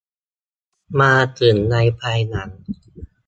[1.01, 2.49] มาถึงในภายหลัง